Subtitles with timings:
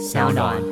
[0.00, 0.62] 小暖。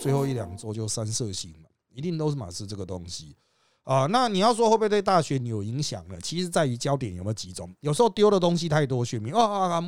[0.00, 3.36] 最后一两周就三色星嘛，一定都是马斯这个东西
[3.84, 4.06] 啊。
[4.06, 6.16] 那你要说会不会对大选有影响呢？
[6.22, 7.70] 其实在于焦点有没有集中。
[7.80, 9.84] 有时候丢的东西太多，选民啊啊啊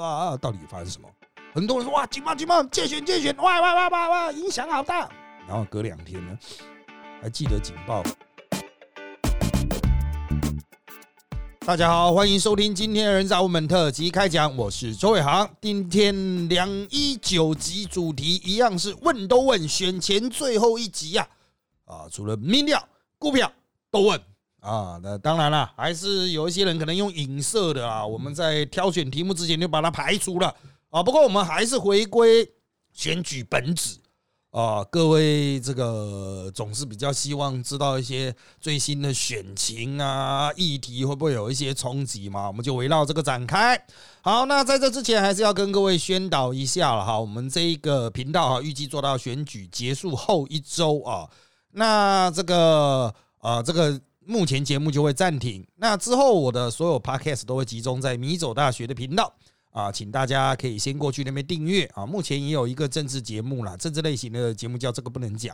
[0.00, 1.08] 啊啊，到底发生什么？
[1.52, 5.10] 很多人说哇，紧忙紧忙，借选借选，哇哇哇哇哇，影响好大。
[5.48, 6.38] 然后隔两天呢，
[7.20, 8.04] 还记得警报。
[11.66, 15.48] 大家好，欢迎收听今天的人造物门特辑开讲，我是周伟航。
[15.62, 21.26] 今天两一九集主题一样是问都问，选前最后一集呀！
[21.86, 22.86] 啊，除了民调、
[23.18, 23.50] 股票
[23.90, 24.20] 都问
[24.60, 25.00] 啊。
[25.02, 28.06] 那当然了，还是有一些人可能用影射的啊。
[28.06, 30.54] 我们在挑选题目之前就把它排除了
[30.90, 31.02] 啊。
[31.02, 32.46] 不过我们还是回归
[32.92, 33.96] 选举本质。
[34.54, 42.46] 啊，各位，这个总是比较希望知道一些最新的选情啊，议题会不会有一些冲击嘛？
[42.46, 43.76] 我们就围绕这个展开。
[44.22, 47.18] 好，那在这之前，还是要跟各位宣导一下了哈。
[47.18, 51.28] 我们这一个频道哈，预计做到选举结束后一周啊。
[51.72, 55.66] 那这个啊，这个目前节目就会暂停。
[55.74, 59.34] 那之后，我的所有 podcast 都会集中在米走大学的频道。
[59.74, 62.06] 啊，请大家可以先过去那边订阅啊。
[62.06, 65.52] 目前也有一个政治节目啦，政治类型的节目叫这个不能讲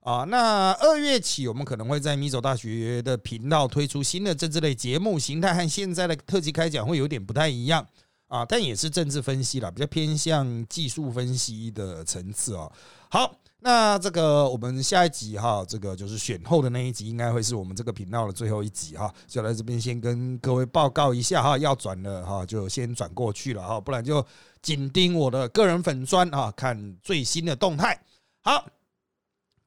[0.00, 0.24] 啊。
[0.24, 7.86] 那二月起，我们可能会在米走大学的频道推出新的政治类节目，形态和现在的特级开讲会有点不太一样
[8.28, 12.72] 啊，但也是政治分析啦，比较偏向技术分析的层次哦。
[13.10, 13.38] 好。
[13.60, 24.24] 那这个我们下一集哈，这个就是选后的那一集，应该会是我们这个频道的最后一集哈，就来这边先跟各位报告一下哈，要转了哈，就先转过去了哈，不然就
[24.62, 28.00] 紧盯我的个人粉砖啊，看最新的动态。
[28.42, 28.64] 好，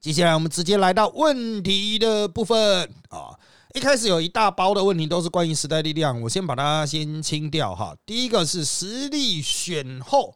[0.00, 2.58] 接下来我们直接来到问题的部分
[3.10, 3.38] 啊，
[3.74, 7.94] 一开始有一大包的问题都是关于时代力量，我先把它先清掉哈。
[8.06, 10.34] 第一个是实力选后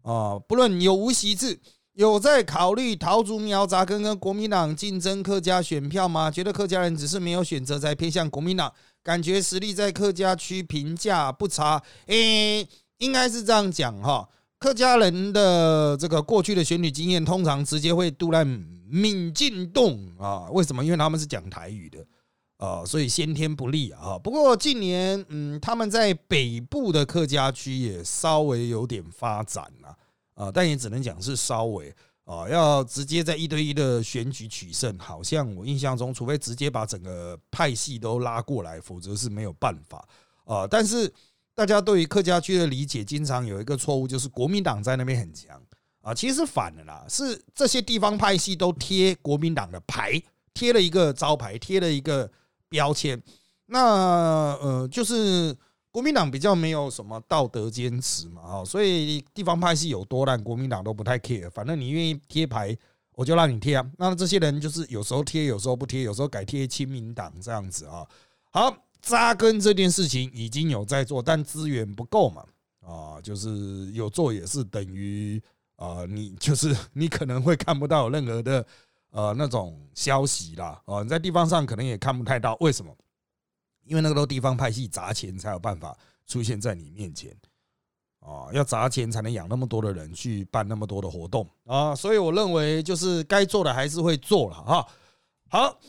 [0.00, 1.60] 啊，不论有无席次。
[1.98, 6.30] 有在考虑桃竹苗扎根跟国民党竞争客家选票吗？
[6.30, 11.82] 觉得客家人只是没有选择才偏向国民党，感觉实力在客家区评价不差。
[12.06, 12.64] 诶，
[12.98, 14.28] 应该是这样讲哈。
[14.60, 18.46] 客家人的这个过去的选举经验，通常直接会杜烂
[18.88, 20.46] 闽进洞啊。
[20.52, 20.84] 为什么？
[20.84, 21.98] 因为他们是讲台语的
[22.58, 24.16] 啊，所以先天不利啊。
[24.22, 29.88] 不过近年，嗯，他们在北部的客家区也稍微有点发展了。
[29.88, 29.96] 啊，
[30.38, 40.06] 啊但也只能讲是稍微啊，要直接在一对一的选举取胜，好像我印象中，除非直接把整个派系都拉过来，否则是没有办法
[40.44, 40.64] 啊。
[40.64, 41.12] 但是
[41.54, 45.60] 大家对于客家区的理解，经常有一个错误，就是国民党在那边很强
[46.02, 50.22] 啊，其实是反的啦，是这些地方派系都贴国民党的牌，
[50.54, 52.30] 贴了一个招牌，贴了一个
[52.68, 53.20] 标签，
[53.66, 53.80] 那
[54.60, 55.56] 呃就是。
[55.90, 61.50] 国民党比较没有什么道德坚持嘛，啊，所以地方派系有多烂，国民党都不太 care。
[61.50, 62.76] 反正你愿意贴牌，
[63.14, 63.90] 我就让你贴啊。
[63.96, 68.06] 那这些人就是有时候贴，有时候不贴，有时候改贴亲民党这样子啊。
[68.50, 72.44] 好，扎根这件事情已经有在做，但资源不够嘛，
[72.80, 75.42] 啊，就是有做也是等于
[75.76, 78.66] 啊，你就是你可能会看不到任何的
[79.10, 82.94] 呃那种消息啦，啊，你在地方上可能也看不太到，为什么？
[83.88, 87.34] 因为那个都地方派系砸钱才有办法出现在你面前
[88.20, 94.86] 啊，要砸钱才能养那么多的人去办那么多的活动啊，所以我认为就是该做的还是会做了哈。
[95.48, 95.80] 好，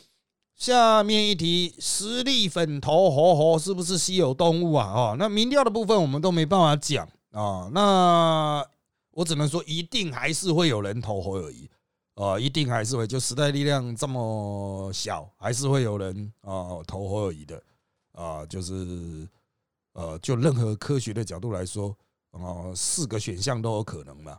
[0.56, 4.86] 下面一题，实力粉头猴猴是不是稀有动物啊？
[4.88, 8.66] 哦，那民调的部分我们都没办法讲啊，那
[9.12, 11.70] 我只能说一定还是会有人投侯而已
[12.16, 17.62] 啊，一定还是会就时代力量这么小，还是会有人啊投侯而已的。
[18.14, 19.28] 啊，就是
[19.94, 21.96] 呃，就任何科学的角度来说，
[22.32, 24.38] 啊，四个选项都有可能嘛，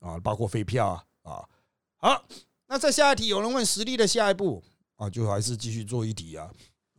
[0.00, 0.88] 啊，包括飞票
[1.22, 1.48] 啊，啊，
[1.98, 2.24] 好，
[2.66, 4.62] 那在下一题，有人问实力的下一步
[4.96, 6.50] 啊，就还是继续做一题啊，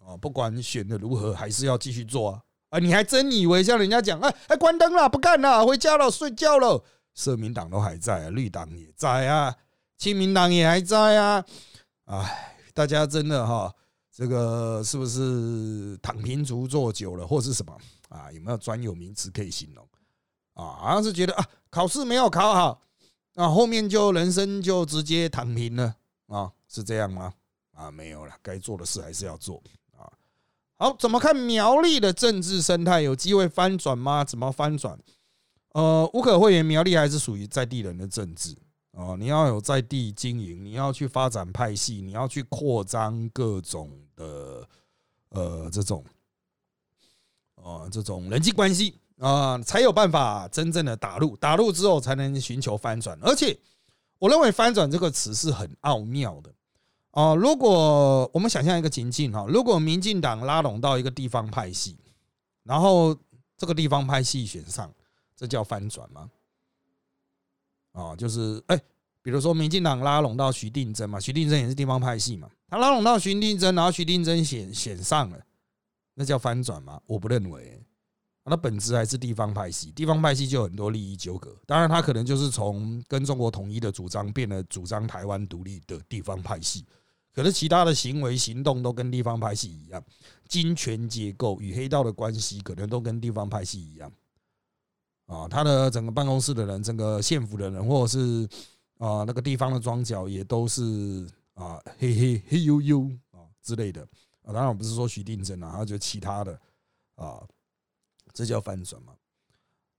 [0.06, 6.84] 啊，不管选的如何，还是要继续做啊，啊，你还真以为像人家讲，哎哎，关灯了，不干了，回家了，睡觉了，
[7.14, 9.56] 社民党都还在啊，绿党也在啊，
[9.98, 11.46] 亲民党也还在啊，
[12.06, 13.74] 哎，大家真的哈。
[14.18, 17.78] 这个是不是躺平族做久了，或是什么
[18.10, 18.32] 啊？
[18.32, 19.88] 有没有专有名词可以形容
[20.56, 20.76] 啊？
[20.80, 22.82] 好像是觉得啊，考试没有考好，
[23.36, 26.52] 那后面就人生就直接躺平了啊？
[26.68, 27.32] 是这样吗？
[27.76, 29.62] 啊，没有了，该做的事还是要做
[29.96, 30.10] 啊。
[30.78, 34.24] 好，怎么看苗栗的政治生态有机会翻转吗？
[34.24, 34.98] 怎么翻转？
[35.74, 38.58] 呃，无可讳言，苗栗还是属于在地人的政治。
[38.94, 44.68] 哦，你要有在地经营，你要去发展派系，你要去扩张各种的
[45.30, 46.04] 呃这种，
[47.56, 53.18] 呃这种人际关系啊，才有办法真正的打入，打入之后才能寻求翻转。
[53.22, 53.58] 而且，
[54.20, 56.54] 我认为“翻转”这个词是很奥妙的
[57.12, 57.34] 啊。
[57.34, 61.98] 如果我们想象一个情境哈，如果民进党拉拢到一个地方派系，
[62.64, 63.16] 然后
[63.58, 64.94] 这个地方派系选上，
[65.36, 66.30] 这叫翻转吗？
[67.94, 68.80] 啊，就是哎，
[69.22, 75.40] 比如说民进党拉拢到徐定珍嘛，徐定珍也是地方派系嘛，他拉拢到徐定珍，然后徐定珍选选上了，
[76.16, 77.02] 那叫翻转吗？
[77.06, 77.84] 我不认为。
[78.50, 81.54] 那本质还是地方派系，地方派系就很多利益纠葛。
[81.66, 86.86] 当然，他可能就是从跟中国统一的主张变得主张台湾独立的地方派系，
[87.34, 90.02] 可是其他的行为行动都跟地方派系一样，
[90.48, 94.10] 金权结构与黑道的关系可能都跟地方派系一样。
[95.26, 98.48] 啊，他的整个办公室的人，整个县府的人，或者是
[98.98, 103.02] 啊那个地方的庄脚，也都是啊嘿嘿嘿呦呦
[103.32, 104.02] 啊之类的。
[104.44, 106.60] 啊，当然我不是说徐定珍啊，还有其他的
[107.16, 107.42] 啊。
[108.34, 109.14] 这叫翻转吗？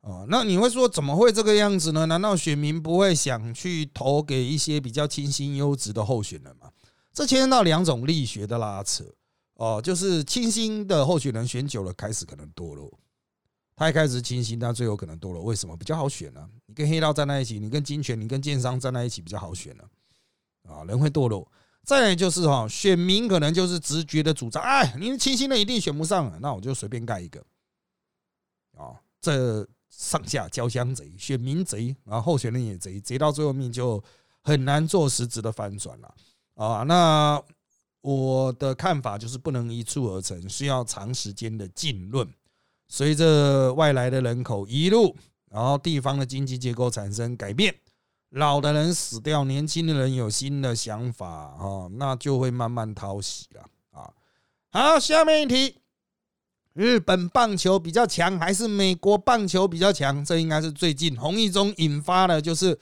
[0.00, 2.06] 啊，那你会说怎么会这个样子呢？
[2.06, 6.70] 难道选民不会想去投给一些比较清新优质的候选人吗？
[7.12, 9.04] 这牵涉到两种力学的拉扯
[9.54, 12.96] 哦，就是清新的候选人选久了开始可能堕落，
[13.78, 15.44] 他一开始清新，但最后可能堕落。
[15.44, 16.44] 为什么比较好选呢？
[16.66, 19.84] 你跟黑道站在一起，你跟金权、你跟建商站在一起比较好选呢？
[20.64, 21.48] 啊，人会堕落。
[21.84, 27.40] 再来就是哈，选民可能就是直觉的主张，哎，你清新的一定选不上，那我就随便盖一个。
[28.76, 34.02] 啊，这上下交相贼，选民贼，然后候选人也贼，贼到最后面就
[34.42, 36.14] 很难做实质的翻转了
[36.54, 36.82] 啊。
[36.82, 37.40] 那
[38.00, 42.28] 我的看法就是不能一蹴而成，需要长时间的浸润。
[42.88, 45.14] 随着外来的人口移入，
[45.50, 47.75] 然后地方的经济结构产生改变，
[48.31, 54.11] 老的人死掉，年轻的人有新的想法啊，那就会慢慢讨喜了啊。
[54.70, 55.76] 好，下面一题。
[56.75, 60.25] 日本棒球比较强还是美国棒球比较强？
[60.25, 62.79] 这应该是最近洪义中引发的，就是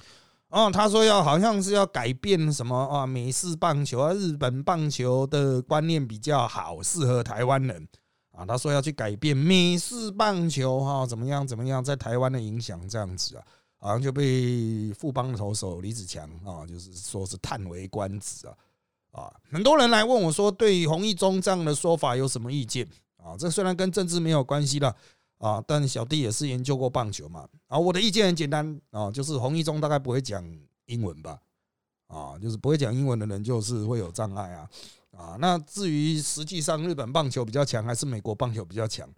[0.50, 7.88] 哦，他说要好像是要改变什么啊，美式棒球啊，日本棒球的观念比较好，适合台湾人
[8.36, 8.44] 啊。
[8.46, 13.44] 他说要去改变美式棒球哈，怎么样怎么样，在台湾的影响这样子啊，
[13.78, 18.54] 好像就被富邦的投手李子强啊，就是说是叹为观止啊
[19.12, 22.86] 啊，很多人来问我说，对于洪义中这样的说法有什么意见？
[23.16, 24.94] 啊，这虽然跟政治没有关系了
[25.38, 27.48] 啊，但小弟也是研究过棒球嘛。
[27.66, 30.44] 啊，我的意见很简单啊，就是洪一中大概不会讲
[30.84, 31.40] 英文吧？
[32.08, 34.68] 啊，就是不会讲英文的人就是会有障碍啊。
[35.16, 39.08] 啊，那至于实际上日本棒球比较强还是美国棒球比较强？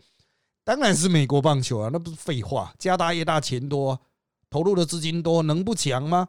[0.64, 4.00] 当然是美国棒球啊，那不是废话，家大业大钱多，
[4.48, 6.28] 投入的资金多，能不强吗？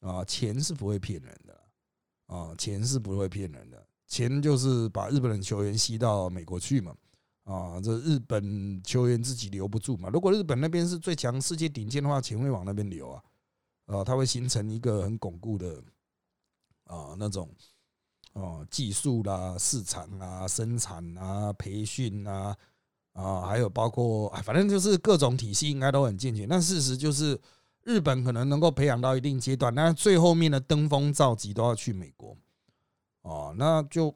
[0.00, 1.58] 啊，钱是不会骗人的
[2.26, 6.94] 啊，钱是不会骗人的，钱就是把日本的球员吸到美国去嘛。
[7.44, 10.08] 啊，这日本球员自己留不住嘛？
[10.12, 13.22] 如果日本那边是最强、世界顶尖的话，钱会往那边流啊，
[13.86, 15.80] 啊，它会形成一个很巩固的
[16.86, 17.48] 啊那种
[18.36, 22.56] 哦技术啦、市场啊、生产啊、培训啊
[23.12, 26.48] 啊，还有包括反正就是各种体系应该都很健全。
[26.48, 27.40] 但事实就是，
[27.82, 32.36] 日本可能能够培养到一定阶段，那最后面的登峰造极都要去美国
[33.22, 34.14] 哦，那就。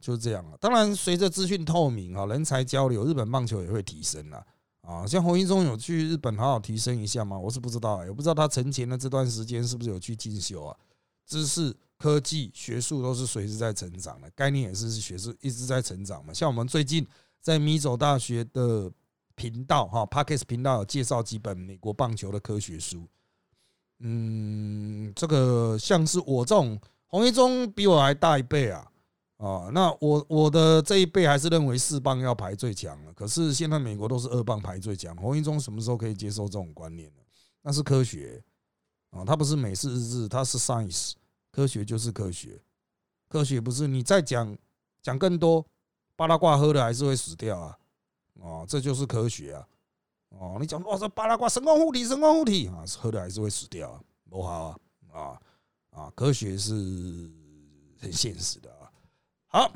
[0.00, 0.56] 就是这样了。
[0.60, 4.44] 当然，随着资讯透明啊，人才交流，日本棒球也会提升了
[4.80, 5.06] 啊。
[5.06, 7.38] 像洪一中有去日本好好提升一下吗？
[7.38, 10.76] 我是不知道，也不知道他存钱的这段时间是不是有去进修啊。
[11.24, 16.34] 知识、科技、学术都是随时在成长的，概念也是学术一直在成长嘛。
[16.34, 17.06] 像我们最近
[17.40, 18.90] 在米走大学的
[19.36, 23.06] 频道哈，Parkes 频道有介绍几本美国棒球的科学书。
[24.00, 28.84] 嗯，这个像是我这种洪一中比我还大一倍啊。
[29.36, 33.12] 啊，那我我的这一辈还是认为四棒要排最强了。
[33.12, 37.22] 可是现在美国都是二棒排最强，洪一中什么时候可以接受这种观念呢？
[37.62, 38.42] 那是科学
[39.10, 41.12] 啊，它不是美式日志，它是 science，
[41.52, 42.60] 科学就是科学，
[43.28, 44.56] 科学不是你再讲
[45.02, 45.64] 讲更多，
[46.16, 47.78] 巴拉卦喝了还是会死掉啊，
[48.40, 49.68] 哦，这就是科学啊，
[50.30, 54.78] 哦，你讲哇这巴拉卦神功护体，神功护体啊，喝了还是会死掉啊，不好啊，
[55.12, 55.40] 啊
[55.90, 56.72] 啊，科学是
[58.00, 58.90] 很现实的啊。
[59.48, 59.74] 好，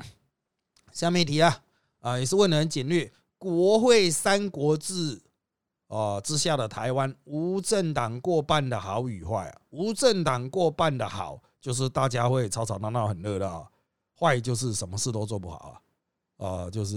[0.91, 1.63] 下面一题啊，
[1.99, 3.11] 啊，也是问的很简略。
[3.37, 5.21] 国会三国志
[5.89, 9.61] 哦之下的台湾，无政党过半的好与坏啊？
[9.69, 13.67] 无政党过半的好，就是大家会吵吵闹闹很热闹；
[14.17, 15.57] 坏就是什么事都做不好
[16.37, 16.47] 啊。
[16.47, 16.95] 啊，就是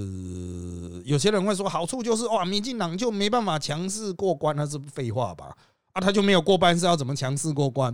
[1.04, 5.56] 有些人会说，好处就是哇，民进党就没办法强势过关，那是废话吧？
[5.90, 7.92] 啊，他就没有过半，是要怎么强势过关？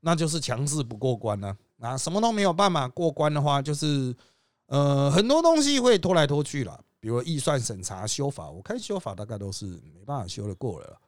[0.00, 1.56] 那就是强势不过关呢？
[1.80, 4.14] 啊，什么都没有办法过关的话，就是
[4.66, 11.00] 呃很多东西会拖来拖去了比如预算审查修法，我看修法大概都是没办法修得过了，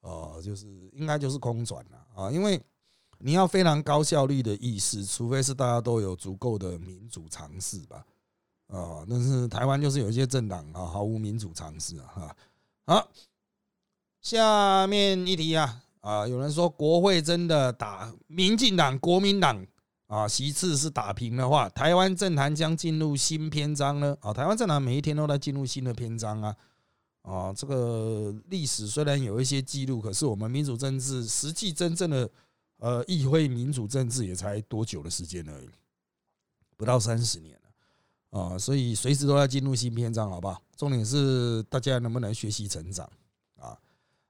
[0.00, 2.60] 哦，就是应该就是空转了啊，因为
[3.18, 8.04] 你要非常高效率的意思，除非是大家都有足够的民主尝试吧，
[8.68, 12.36] 啊，但是台湾就是有一些政党啊毫无民主尝试啊，哈，
[12.86, 13.08] 好，
[14.20, 19.66] 下面一题啊，啊，有人说国会真的打民进党、国民党。
[20.06, 24.14] 啊，席次是打平的话，台湾政坛将进入新篇章呢？
[24.20, 26.56] 啊，台湾政坛每一天都在进入新的篇章啊！
[27.22, 32.30] 啊，这个历史虽然有一些记录，可是我们民主政治实际真正的
[32.78, 35.68] 呃议会民主政治也才多久的时间而已，
[36.76, 38.58] 不到三十年了啊！
[38.58, 40.60] 所以随时都在进入新篇章，好不好？
[40.76, 43.08] 重点是大家能不能学习成长
[43.58, 43.78] 啊？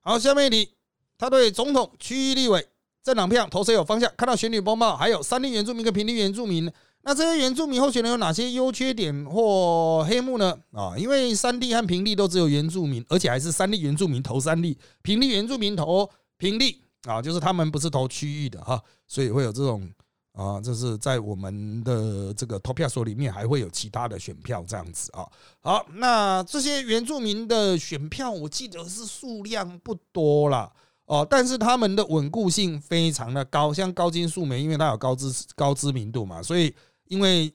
[0.00, 0.70] 好，下面一题，
[1.16, 2.66] 他对总统、区域立委。
[3.02, 4.10] 政党票投谁有方向？
[4.16, 6.70] 看到选举播报，还有三地原住民跟平地原住民，
[7.02, 10.58] 那这些原住民候选人有哪些优缺点或黑幕呢？
[10.72, 16.08] 啊，因为三地和平地都只有原住民，而且还是三地原住民投三地，平地原住民投
[16.38, 19.90] 平地啊，就是他们不是投区域的哈，所以会有这种
[20.32, 25.26] 啊，这是在我们的这个投票所里面还会有其他的选票这样子啊。
[25.60, 30.72] 好，那这些原住民的选票，我记得是数量不多了。
[31.06, 36.74] 哦，但是他们的稳固性非常的高，像高金素梅，因为它有高知高知名度嘛，所以
[37.08, 37.52] 因为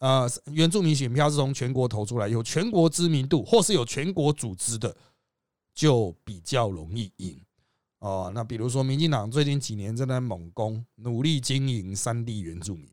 [0.00, 4.96] 呃原住民选票是从全国投出来，有全国知名度或是有全国组织的，
[5.72, 7.40] 就比较容易赢。
[7.98, 12.88] 哦，那比如说民进党最近几年正在猛攻，努力经营三地原住民，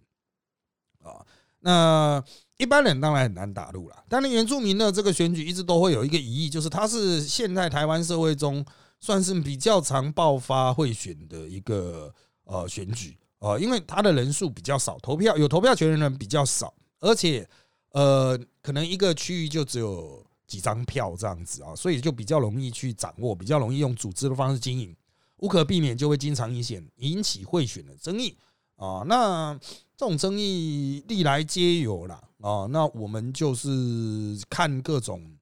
[1.02, 1.26] 啊，
[1.60, 2.24] 那
[2.58, 4.04] 一般人当然很难打入了。
[4.10, 8.66] 但是原住民的这个选举一直都会有一个疑义，就是它是现在台湾社会中。
[9.02, 12.12] 算是比较常爆发贿选的一个
[12.46, 17.48] 呃选举啊，因为他的人数比较少，投票有投票权的人比较少，而且
[17.92, 24.96] 呃可能一个区域就只有几张票这样子啊，所以就比较容易去掌握，比较容易用组织的方式经营，
[25.38, 28.38] 无可避免就会经常引起引起贿选的争议
[28.76, 29.04] 啊。
[29.06, 29.54] 那
[29.98, 35.36] 这种争议历来皆有啦啊，那我们就是看各种。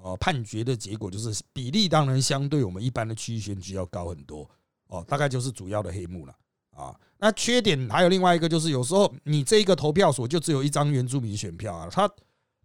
[0.00, 4.48] 呃，判决的结果就是比例当然相对我们一般的区域选举要高很多
[4.86, 6.32] 哦，大概就是主要的黑幕了
[6.70, 6.94] 啊。
[7.18, 12.08] 那缺点还有另外一个，就是有时候你这一个投票所就只有一张原住民选票啊，它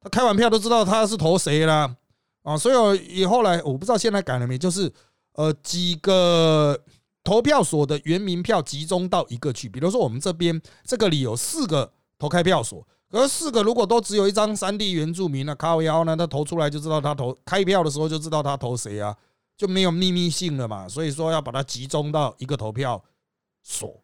[0.03, 1.95] 他开完票都知道他是投谁啦
[2.43, 4.91] 啊，所以以后来我不知道现在改了没，就是
[5.33, 6.77] 呃几个
[7.23, 12.85] 投票所的原民票集中到一个去，比如说我们这边这个里有四个投开票所。
[13.15, 19.15] 而四个如果都只有一张三 D 原住民那靠腰呢，他投出来就知道他投开票的时候就知道他投谁啊，
[19.55, 20.89] 就没有秘密性了嘛。
[20.89, 22.99] 所以说要把它集中到一个投票
[23.61, 24.01] 所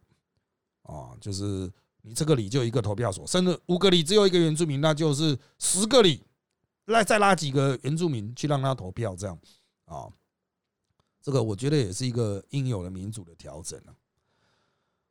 [0.84, 6.24] 啊，就是你这个里就一个投票所，甚至五个里只有一个原住民，那就是十个里
[6.86, 9.38] 来再拉几个原住民去让他投票，这样
[9.86, 10.08] 啊，
[11.22, 13.92] 这个我觉得也是一个应有的民主的调整啊。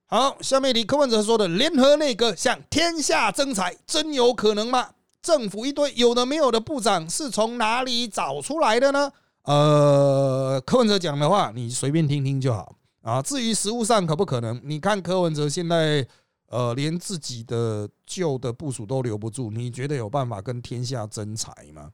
[0.07, 4.90] 好，下面题，柯文哲说的联合内阁向天下征才，真有可能吗？
[5.21, 9.12] 政府一堆有的没有的部长是从哪里找出来的呢？
[9.42, 13.21] 呃，柯文哲讲的话，你随便听听就好啊。
[13.21, 16.07] 至于实务上可不可能，你看柯文哲现在
[16.49, 21.93] 呃，连自己的旧的部署都留不住，你觉得有办法跟天下争才吗？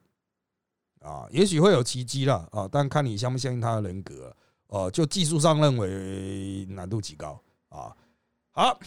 [1.00, 4.34] 啊，也许会有奇迹了啊，但看你相不相信他的人格。
[4.68, 7.94] 呃，就技术上认为难度极高啊。
[8.52, 8.78] 好，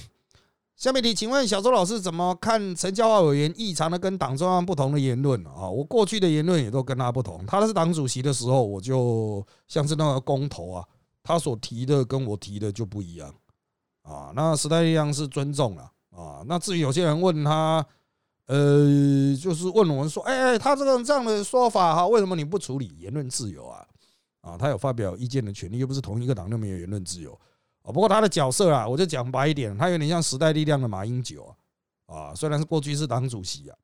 [0.76, 5.70] 下面题，请问小周老师怎么看陈教化委员异常的跟党中央不同的言论啊？
[5.70, 7.46] 我过去的言论也都跟他不同。
[7.46, 10.86] 他是党主席的时候，我就像是那个公投啊，
[11.24, 13.34] 他所提的跟我提的就不一样
[14.08, 14.32] 啊。
[14.34, 16.44] 那时代力量是尊重了啊。
[16.46, 17.86] 那至于有些人问他，
[18.46, 23.86] 呃，就是问我们说，哎哎，他这个这样的说法哈，为什么你不处理言论自由啊？
[24.42, 27.34] 啊，他有发表意见的权利，又不是同一个党，就没有言论自由
[27.82, 27.92] 啊。
[27.92, 31.54] 不过他的角色啊，我就讲白一点，他有点像时代力量的马英九
[32.06, 33.76] 啊，啊，虽然是过去是党主席啊，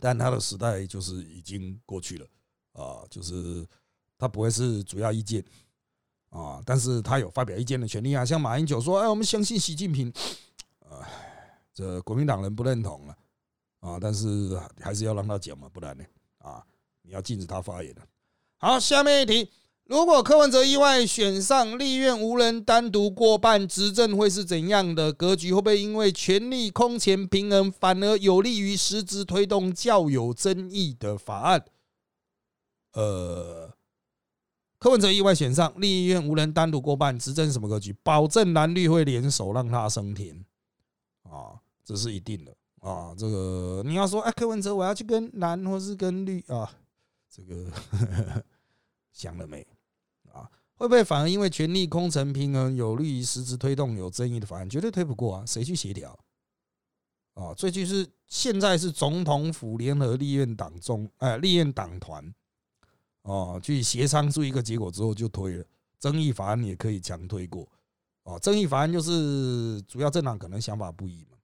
[0.00, 2.26] 但他的时代就是已经过去了
[2.74, 3.66] 啊，就是
[4.16, 5.44] 他不会是主要意见
[6.32, 8.24] 啊，但是他有发表意见的权利啊。
[8.24, 10.12] 像马英九说：“哎，我们相信习近平。
[10.88, 11.06] ”啊，
[11.74, 13.16] 这国民党人不认同了
[13.80, 16.04] 啊，但是还是要让他讲嘛，不然呢
[16.38, 16.64] 啊，
[17.02, 18.00] 你要禁止他发言的。
[18.56, 19.50] 好，下面一题。
[19.84, 25.52] 如果柯文哲意外选上立院，无人单独过半执政，会是怎样的格局？
[25.52, 31.64] 会不会因为权力空前平衡，反而有利于实质推动较有争议的法案？
[32.92, 33.71] 呃，
[34.82, 37.92] 柯文哲意外选上立院，无人单独过半执政，什么格局？
[38.02, 40.44] 保证蓝绿会联手让他升天
[41.22, 43.14] 啊，这是一定的啊。
[43.16, 46.68] 这个你要说，哎，柯文哲我要去跟蓝或是跟绿啊？
[47.30, 47.70] 这个
[49.14, 49.64] 想了没？
[50.32, 55.46] 啊，会不会反而因为权力空城平衡，有利于实质推动有争议的法案，绝对推不过啊？
[55.46, 56.18] 谁去协调？
[57.34, 62.34] 啊，这就是现在是总统府联合立院党中，哎，立院党团，
[63.22, 65.64] 哦，去协商出一个结果之后就推了，
[65.98, 67.68] 争议法案也可以强推过，
[68.24, 71.38] 哦，争议法案就是主要政党可能想法不一嘛，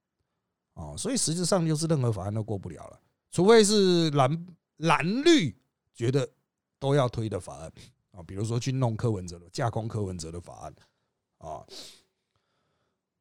[0.75, 4.47] 哦，所以实质上就是任何法案都过不了了，除非是蓝
[4.78, 5.56] 蓝绿
[5.94, 6.28] 觉得
[6.78, 7.73] 都要推的法案
[8.12, 10.75] 啊，比如说去弄柯文哲的架空柯文哲的法案，
[11.38, 11.64] 啊，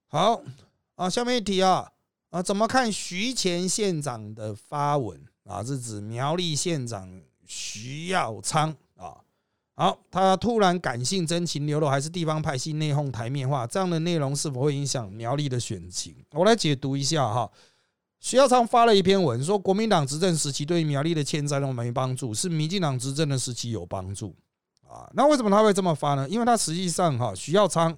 [0.07, 0.41] 好
[0.95, 1.91] 啊，下面一题啊。
[2.29, 5.63] 啊，怎么看徐前县长的发文啊？
[5.63, 9.17] 是指苗栗县长徐耀昌啊？
[9.73, 13.65] 好，他突然感性真情流露，还是地方派系内讧台面化？
[13.65, 16.15] 这样的内容是否会影响苗栗的选情？
[16.31, 17.49] 我来解读一下哈。
[18.19, 24.35] 徐耀昌发了一篇文，说国民党执政时期对苗栗的欠债都没帮助，是民进党执政的时期有帮助
[24.87, 25.09] 啊。
[25.13, 26.27] 那为什么他会这么发呢？
[26.27, 27.97] 因为他实际上哈，徐耀昌。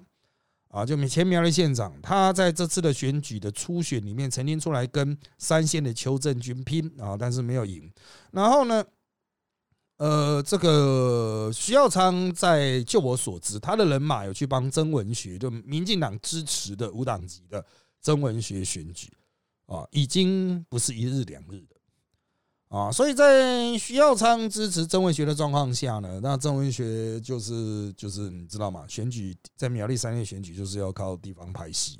[0.72, 7.90] 啊，就前苗栗县长，他在这次的选举的初选里面，曾经出来跟三线的邱正军拼啊，但是没有赢。
[8.30, 8.84] 然后呢，
[10.00, 17.62] 呃，这个徐耀昌在就我所知，他的人马有去帮曾文学，就民进党支持的无党籍的
[18.00, 19.12] 曾文学选举
[19.66, 21.76] 啊，已经不是一日两日的。
[22.68, 28.86] 啊，所以在徐耀昌支持曾文学的状况下呢，那曾文学就是就是你知道吗？
[28.88, 31.98] 选举在苗栗三月选举就是要靠地方派系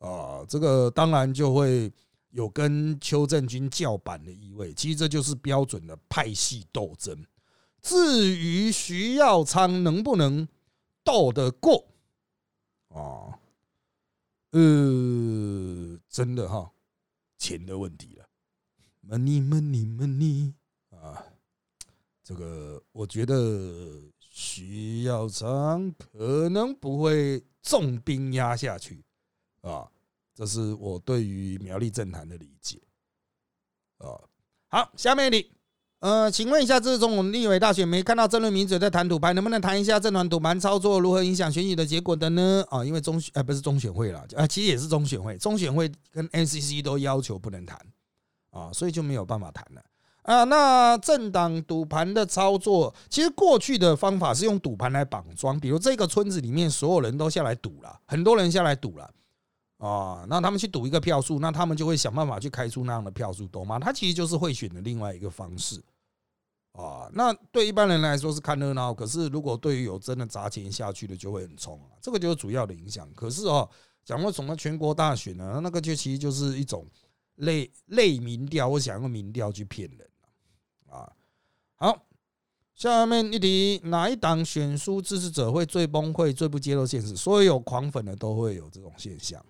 [0.00, 1.92] 啊，啊，这个当然就会
[2.34, 4.74] 有跟邱正军叫板的意味。
[4.74, 7.24] 其实这就是标准的派系斗争。
[7.80, 10.48] 至于徐耀昌能不能
[11.04, 11.86] 斗得过
[12.88, 13.38] 啊？
[14.50, 16.72] 呃，真的哈，
[17.38, 18.26] 钱的问题了。
[19.08, 20.52] money money money
[20.90, 21.24] 啊，
[22.24, 29.04] 这个我觉得徐耀昌可能不会重兵压下去
[29.60, 29.88] 啊，
[30.34, 32.80] 这是我对于苗栗政坛的理解
[33.98, 34.18] 啊。
[34.68, 35.50] 好，下面你
[36.00, 42.64] 呃，请问一下，这是总统立委大选没看到政论名嘴在谈赌盘，能不能谈一下政团赌盘操作如何影响选举的结果的呢？
[42.68, 47.78] 啊，因为中呃不是中选会了，啊，其实也是中选会，中选会跟 NCC 都要求不能谈。
[48.50, 49.82] 啊，所以就没有办法谈了
[50.22, 50.44] 啊。
[50.44, 59.12] 那政党赌盘的操作，其实过去的方法是用赌盘来绑桩，比如这个村子里面所有人都下来赌了，很多人下来赌了
[59.84, 60.24] 啊。
[60.28, 63.78] 那他们去赌一个票数，那他们就会想办法去开出那样的票数，懂吗？
[63.78, 65.82] 他其实就是会选的另外一个方式
[66.72, 67.10] 啊。
[67.12, 71.98] 那对一般人来说是看热闹，可是如果对于有真的砸钱下去的，就会很冲啊。
[72.00, 73.08] 这个就是主要的影响。
[73.14, 73.68] 可是哦，
[74.04, 75.60] 讲过什么全国大选呢？
[75.62, 76.86] 那个就其实就是一种。
[77.38, 80.08] 类类民调，我想用民调去骗人
[80.88, 81.10] 啊！
[81.74, 82.06] 好，
[82.72, 87.16] 下面一题，哪一党选书支持者会最崩溃、最不接受现实？
[87.16, 89.44] 所有狂粉的都会有这种现象！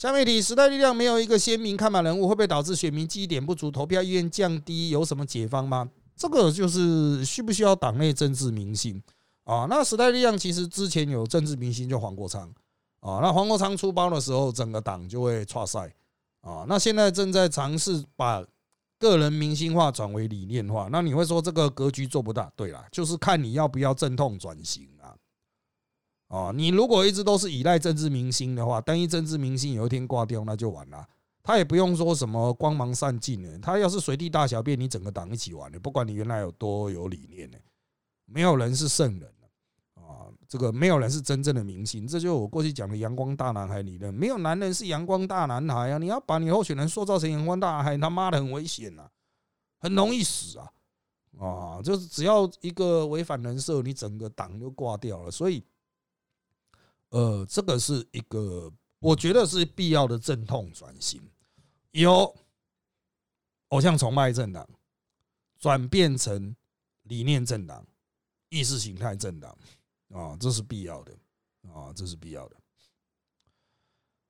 [0.00, 4.88] 下面一题，时代力量没有一个鲜明看板人物，会不会导致选民记忆点不足、投票意愿降低？
[4.88, 5.90] 有什么解方吗？
[6.16, 9.02] 这个就是需不需要党内政治明星
[9.44, 9.66] 啊？
[9.68, 12.50] 那时代力量其实之前有政治明星，就黄国昌
[13.00, 13.20] 啊。
[13.20, 15.94] 那黄国昌出包的时候，整个党就会岔赛。
[16.40, 18.42] 啊，那现在正在尝试把
[18.98, 20.88] 个人明星化转为理念化。
[20.90, 22.50] 那你会说这个格局做不大？
[22.56, 24.88] 对啦，就是看你要不要阵痛转型
[26.30, 26.50] 啊。
[26.54, 31.06] 你如果一直都是依赖政治明星的话，单一政治明星有一天挂掉，那就完了。
[31.42, 35.78] 他也不用说什么光芒散尽了，他要是随地大小便，你整个党一起完了。
[35.78, 37.58] 不管你原来有多有理念呢，
[38.26, 39.28] 没有人是圣人
[39.94, 40.28] 啊。
[40.46, 44.12] 这个没有人是真正的明星，这就是我过去讲的阳光大男孩理论。
[44.12, 45.98] 没有男人是阳光大男孩啊！
[45.98, 49.08] 你要把你候选人塑造成阳光大男孩，他妈的很危险呐，
[49.78, 50.70] 很容易死啊！
[51.38, 55.30] 啊，就是只要一个违反人设，你整个党就挂掉了。
[55.30, 55.64] 所以，
[57.10, 61.20] 呃，这个是一个我觉得是必要的阵痛转型，
[61.92, 62.34] 由
[63.68, 64.68] 偶像崇拜政党
[65.58, 66.56] 转变成
[67.04, 67.86] 理念政党、
[68.48, 69.56] 意识形态政党。
[70.12, 71.12] 啊，这是必要的
[71.72, 72.56] 啊，这是必要的。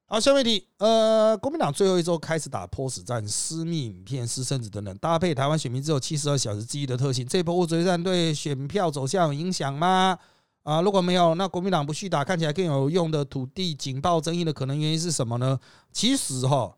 [0.05, 10.19] 好，下面题，呃，国民党最后一周开始打 POS 战，私密影片、私生子等等，搭配台湾选民只有七十二小时记忆的特性，这波物追战对选票走向有影响吗？
[10.63, 15.59] 啊，如果没有，那国民党不续打，看起来更有用的土地警报争议的可能原因是什么呢？
[15.91, 16.77] 其实哈，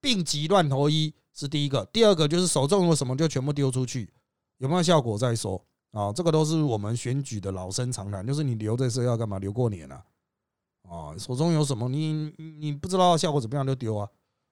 [0.00, 4.10] 病急乱投医是第一个，第二个就是手中有什么就全部丢出去，
[4.58, 5.62] 有没有效果再说。
[5.90, 9.38] 啊，这个都是我们选举的老生常谈，就是你留这是要干嘛？
[9.38, 10.04] 留过年啊？
[10.82, 14.08] 啊，手中有什么，你你不知道效果怎么样就丢啊？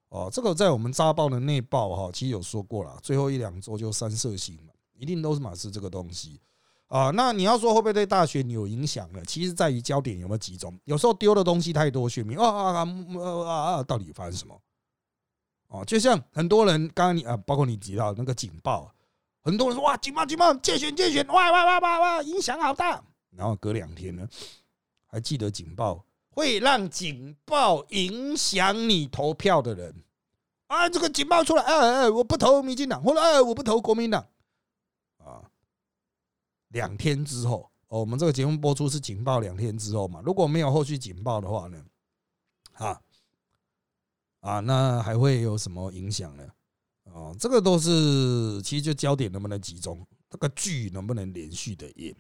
[0.09, 6.41] 哦，这个在我们扎报的内报哈，其实有说过了，最后一两周就三色星嘛，一定都是马是这个东西
[6.89, 7.11] 啊。
[7.11, 9.21] 那你要说会不会对大选有影响呢？
[9.27, 10.79] 其实在于焦点有没有集中。
[10.85, 12.87] 有时候丢的东西太多，选民啊啊啊
[13.47, 14.61] 啊啊，到底发生什么？
[15.69, 18.93] 哦，就像很多人刚刚你啊，包括你提到那个警报，
[19.43, 23.03] 很多人说哇，警报警报，戒选戒选，哇哇哇哇哇，影响好大。
[23.37, 24.29] 然后隔两天呢，
[25.07, 29.93] 还记得警报会让警报影响你投票的人
[30.69, 34.25] 啊，这个警报出来，哎哎，我不投民进党，或者哎，我不投国民党。
[36.77, 41.83] 两天之后，哦，我们这个节目播出是警报两天之后嘛，如果没有后续警报的话呢，
[42.75, 43.01] 啊。
[44.41, 46.47] 啊，那还会有什么影响呢？
[47.05, 52.15] 哦，这个都是其实就焦点能不能集中，这个剧能不能连续的演。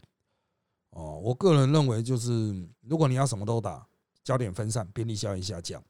[0.90, 3.86] 哦，我个人认为就是，如果你要什么都打，
[4.24, 5.80] 焦点分散，便利效应下降，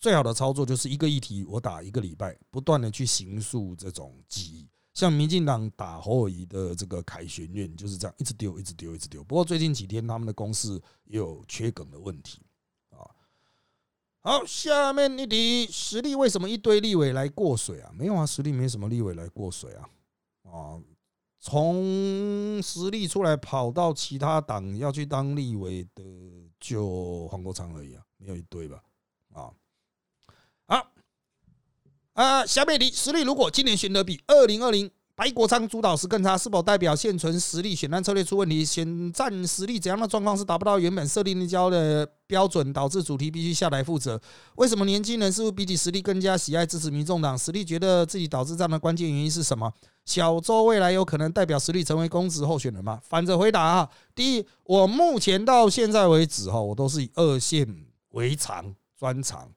[0.00, 4.66] 最好的操作就是一个议题我打一个礼拜，不断的去形塑这种记忆。
[4.96, 9.22] 像民进党打侯友谊的这个凯旋院就是这样，一直丢，一直丢，一直丢。
[9.22, 12.40] 不过最近几天他们的公司也有缺梗的问题
[12.88, 13.04] 啊。
[14.22, 17.92] 好，下面一题，实力为什么一堆立委来过水啊？
[17.94, 19.86] 没有啊，实力没什么立委来过水啊。
[20.50, 20.80] 啊，
[21.40, 26.02] 从实力出来跑到其他党要去当立委的，
[26.58, 28.82] 就黄国昌而已啊，没有一堆吧？
[29.34, 29.52] 啊，
[32.16, 34.90] 啊，下面一题，实力如果今年选的比二零二零。
[35.18, 38.62] 白国昌主导时更差，是否代表现存实力选战策略出问题？
[38.62, 44.20] 选战实力怎样的状况是达不到原本设定的交的标准，导致主题必须下来负责？
[44.56, 47.36] 为什么年轻人似乎比起实力更加喜爱支持民众党？
[47.38, 49.72] 实力觉得自己导致这样的关键原因是什么？
[50.04, 53.00] 小周未来有可能代表实力成为公职候选人吗？
[53.02, 53.88] 反着回答啊！
[54.14, 57.66] 第一，我目前到现在为止哈，我都是以二线
[58.10, 59.48] 为长专长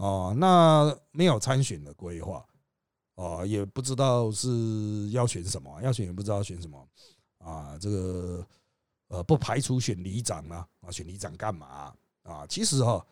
[0.00, 2.44] 哦，那没有参选的规划。
[3.16, 6.88] 哦，也不知道是要选什么，要选也不知道选什么
[7.36, 7.76] 啊。
[7.78, 8.46] 这个
[9.08, 12.46] 呃，不排除选里长啊，啊，选里长干嘛啊？
[12.48, 13.04] 其实哈，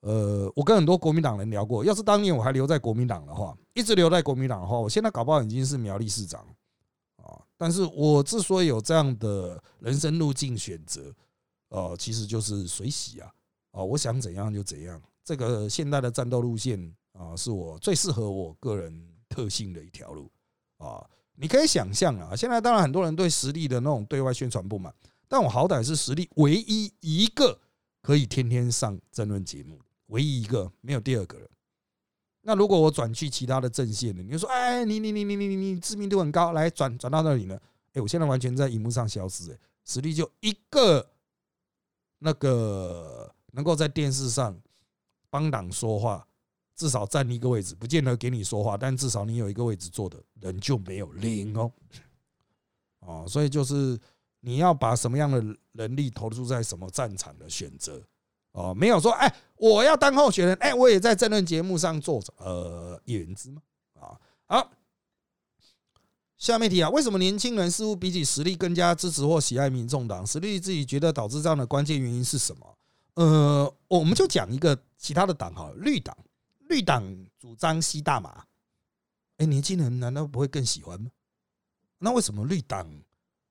[0.00, 6.46] 呃，我跟很多国民党人聊过，要是当年我还留在国民党的话，一直留在国民党的话，我现在搞不好已经是苗栗市长
[7.16, 7.40] 啊。
[7.56, 11.10] 但是我之所以有这样的人生路径选择，
[11.70, 13.32] 呃，其实就是水洗啊，
[13.70, 15.00] 哦，我想怎样就怎样。
[15.28, 19.06] 这个现代的战斗路线啊，是我最适合我个人。
[19.30, 20.32] 特性的一条路
[20.78, 24.92] 啊，你可以想象啊，现在当然很多人对实力的那种对外宣传不满，
[25.28, 27.60] 但我好歹是实力唯一一个
[28.00, 31.46] 可以天天上争论节目，唯一一个没有第二个了。
[32.40, 34.22] 那如果我转去其他的阵线呢？
[34.22, 37.60] 你就说，哎，你你你你你你知名度很高，来转转到那里呢？
[37.92, 41.06] 哎，我现在完全在荧幕上消失，哎，实力就一个
[42.18, 44.58] 那个能够在电视上
[45.30, 46.24] 帮党说话。
[46.76, 51.72] 至少占一个位置，不见得给你说话，但至少你有一个位置坐的人就没有零哦，
[53.00, 53.98] 哦，所以就是
[54.38, 58.00] 你要把什么样的能力投注在什么战场的选择
[58.52, 63.60] 哦，没有说哎，我要当候选人，哎，我也在政论节目上坐着，呃，一人知吗？
[63.94, 64.14] 啊，
[64.46, 64.70] 好，
[66.36, 70.24] 下面题啊，为什么年轻人似乎比起实力更加支持或喜爱民众党？
[70.24, 72.78] 实力自己觉得导致这样的关键原因是什么？
[73.14, 76.14] 呃，我们就讲一个其他的党哈，绿党。
[76.68, 77.02] 绿党
[77.38, 78.44] 主张吸大麻，
[79.38, 81.10] 哎，年轻人难道不会更喜欢吗？
[81.96, 82.86] 那为什么绿党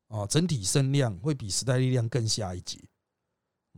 [0.07, 2.87] 啊整体声量会比时代力量更下一级？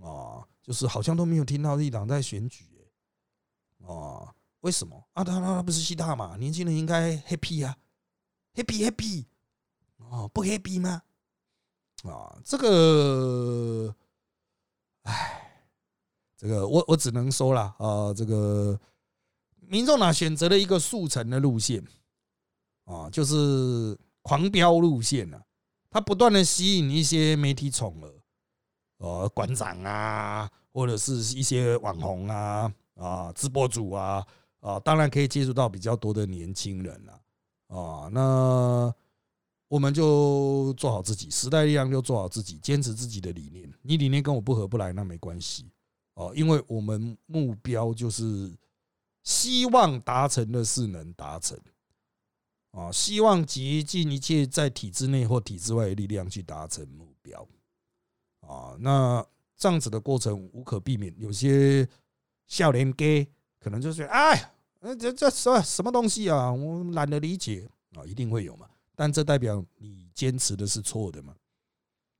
[0.01, 2.65] 啊，就是好像都没有听到绿党在选举，
[3.85, 5.07] 啊，为什么？
[5.13, 7.77] 啊，他他他不是吸大麻，年轻人应该 happy 啊
[8.55, 9.25] ，happy happy，
[9.95, 11.01] 哦，不 happy 吗？
[12.03, 13.95] 啊，这个，
[15.03, 15.48] 哎，
[16.39, 18.79] 这个我我只能说了啊，这个。
[19.71, 21.85] 民众党选择了一个速成的路线，
[22.85, 25.39] 啊，就是狂飙路线啊，
[25.91, 28.11] 他不断的吸引一些媒体宠儿，
[28.97, 34.25] 呃，馆长啊，或者是一些网红啊，啊，直播主啊，
[34.59, 37.21] 啊，当然可以接触到比较多的年轻人了，
[37.67, 38.91] 啊，那
[39.67, 43.71] 我们就做好自己，时代力量就做好自己，坚持自己的理念。
[43.83, 45.69] 你理念跟我不合不来，那没关系，
[46.19, 48.51] 哦，因为我们目标就是。
[49.21, 51.55] 希望达成的事能达成
[52.71, 52.89] 啊！
[52.89, 57.47] 希望竭尽一切在体制内或体制外的力量去达成目标
[58.39, 58.75] 啊！
[58.79, 59.23] 那
[59.55, 61.87] 这样子的过程无可避免，有些
[62.47, 63.27] 笑脸给
[63.59, 64.51] 可能就是哎，
[64.97, 66.51] 这这什什么东西啊？
[66.51, 68.05] 我懒得理解啊！
[68.05, 68.67] 一定会有嘛？
[68.95, 71.35] 但这代表你坚持的是错的嘛？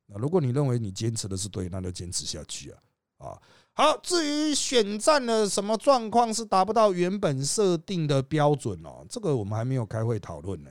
[0.05, 2.79] 那如果你认为你坚持的是对，那就坚持下去啊！
[3.17, 3.41] 啊！
[3.79, 10.69] 好，至于选战的什么状况是达不到原本设定的标准哦，这个我们还没有开会讨论呢。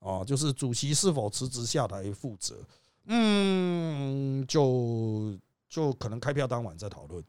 [0.00, 2.56] 哦，就是主席是否辞职下台负责，
[3.04, 7.24] 嗯，就就可能开票当晚再讨论。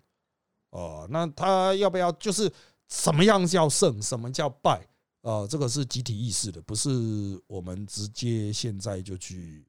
[0.72, 2.52] 哦，那他要不要就是
[2.88, 4.84] 什么样叫胜，什么叫败？
[5.22, 6.90] 啊，这个是集体意识的，不是
[7.46, 9.64] 我们直接现在就去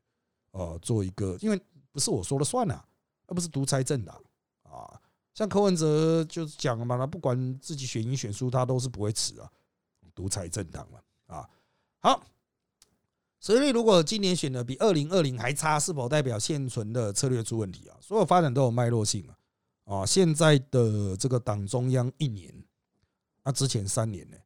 [0.53, 1.61] 呃做一个，因为
[1.93, 2.83] 不是我说了算啊，
[3.27, 4.19] 而不是独裁政党
[4.63, 4.99] 啊。
[5.35, 9.51] 像柯文哲就是讲了嘛，他不管自己选赢选输，他都是不会辞啊，
[10.14, 11.49] 独裁政党嘛啊。
[11.99, 12.23] 好，
[13.40, 17.97] 所以如果今年选的比二零二零还差，是否代表现存的策略出问题啊？
[18.01, 19.37] 所有发展都有脉络性啊。
[19.85, 22.55] 啊，现在的这个党中央一年，
[23.42, 24.37] 那之前三年呢？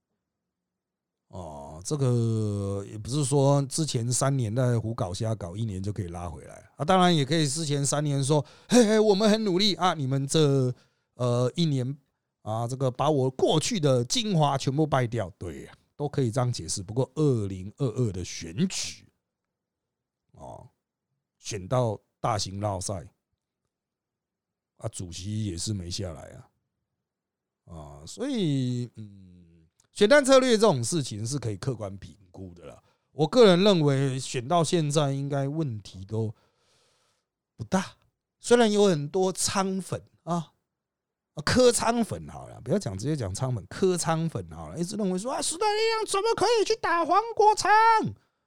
[1.28, 6.84] 哦，这个也不是说之前三年在胡搞瞎搞，一年就可以拉回来啊。
[6.84, 10.74] 当然也可以之前三年说，嘿嘿，我们很努力啊，你们这
[11.14, 11.94] 呃一年
[12.40, 16.82] 啊，这个把我过去的精华全部败掉，对呀，都可以这样解释。
[16.82, 19.04] 不过二零二二的选举，
[20.32, 20.66] 哦，
[21.38, 23.06] 选到大型绕赛。
[24.78, 32.80] 啊，主席也是没下来啊，啊，所以嗯，选战策略这种事情是可以客观评估的啦。
[33.10, 36.32] 我个人认为，选到现在应该问题都
[37.58, 37.84] 不大。
[38.40, 40.52] 虽然有很多仓粉啊，
[41.44, 47.70] 科仓粉好了，不要讲直接讲仓粉，科仓粉好了，一直认为说啊，时代力量怎么可以去打黄国昌？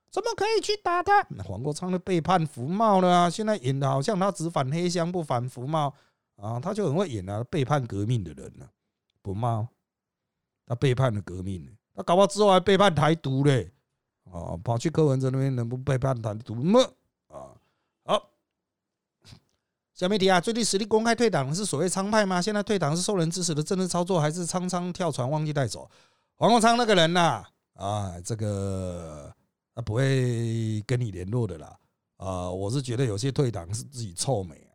[0.09, 1.21] 怎么可以去打他？
[1.43, 3.29] 黄国昌的背叛福茂了啊！
[3.29, 5.93] 现在演的好像他只反黑箱不反福茂。
[6.37, 8.67] 啊，他就很会演啊，背叛革命的人呢，
[9.21, 9.67] 不骂
[10.65, 13.71] 他背叛了革命，他搞不好之后还背叛台独嘞，
[14.23, 16.79] 哦，跑去柯文哲那边能不背叛台独吗？
[17.27, 17.53] 啊，
[18.05, 18.29] 好，
[20.01, 22.41] 小媒体啊，最近实力公开退党是所谓仓派吗？
[22.41, 25.87] 现在退党是受人支持的政治操作，还是仓仓跳船忘记带走？
[26.37, 29.31] 黄国昌那个人呐，啊，这个
[29.75, 31.77] 他不会跟你联络的啦，
[32.17, 34.67] 啊，我是觉得有些退党是自己臭美。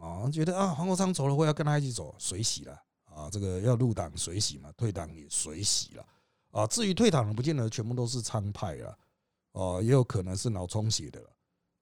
[0.00, 2.72] 啊，啊觉得啊，黄国昌走了，我要跟他一起走，水洗了
[3.04, 3.28] 啊！
[3.30, 6.06] 这个要入党水洗嘛，退党也水洗了
[6.52, 6.66] 啊。
[6.66, 8.98] 至于退党的，不见得全部都是仓派了，
[9.52, 11.30] 哦，也有可能是脑充血的了，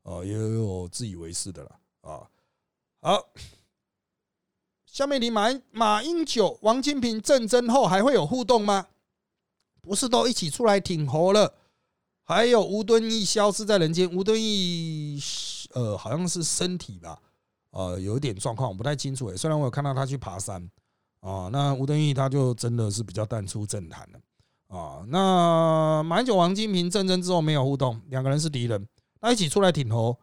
[0.03, 2.29] 哦，也有自以为是的了啊。
[3.01, 3.29] 好，
[4.85, 8.87] 下面你马马英九、王金平战争后还会有互动吗？
[9.81, 11.55] 不是都一起出来挺侯了？
[12.25, 15.21] 还有吴敦义消失在人间，吴敦义
[15.75, 17.21] 呃，好像是身体吧。
[17.71, 19.37] 呃，有一点状况，我不太清楚诶。
[19.37, 20.69] 虽然我有看到他去爬山
[21.21, 25.05] 啊，那吴敦义他就真的是比较淡出政坛了啊。
[25.07, 28.89] 那马英九、王金平战争之后没有互动，两个人是敌人，
[29.21, 30.19] 那一起出来挺侯，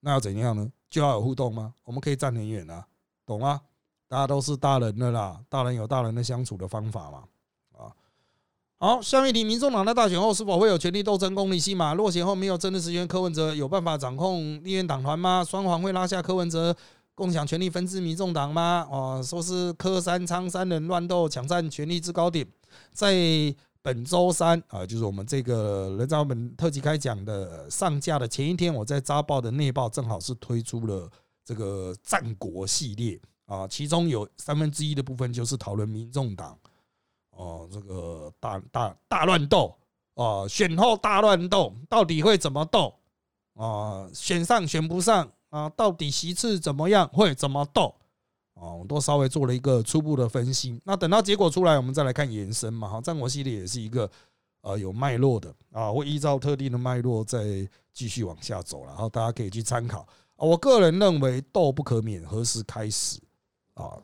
[0.00, 0.72] 那要怎样呢？
[0.88, 1.74] 就要有互动吗？
[1.84, 2.86] 我们可以站很远啊，
[3.26, 3.60] 懂吗？
[4.08, 7.24] 大家都是大人的啦，大人有大人的相处的方法嘛。
[7.76, 7.92] 啊，
[8.78, 11.92] 好，下面题：民众党在大选后是否会有权力斗争、公理戏码？
[11.94, 15.44] 落选后没有政治实权，柯文哲有办法掌控立院党团吗？
[15.44, 16.76] 双黄会拉下柯文哲？
[17.16, 18.86] 共享权力分支民众党吗？
[18.90, 22.46] 哦，说是柯三仓三人乱斗抢占权力制高点，
[22.92, 23.14] 在
[23.86, 31.08] 本周三啊，就是我们这个人造本特辑开讲的上架的前一天，我在扎报的内报正好是推出了
[31.44, 36.58] 这个战国系列啊，其中有三分之一的部分就是讨论民众党
[37.30, 39.72] 哦，这个大大大乱斗
[40.14, 42.92] 啊，选后大乱斗到底会怎么斗
[43.54, 44.10] 啊？
[44.12, 45.30] 选上选不上？
[45.50, 47.06] 啊，到底席次怎么样？
[47.10, 47.94] 会怎么斗？
[48.58, 50.80] 啊，我都稍微做了一个初步的分析。
[50.84, 52.88] 那等到结果出来，我们再来看延伸嘛。
[52.88, 54.10] 哈，战国系列也是一个
[54.62, 60.06] 呃有脉络的啊，会依照特定的脉络再继续往下走，然后大家可以去参考。
[60.36, 63.20] 我个人认为斗不可免，何时开始？
[63.74, 63.96] 啊，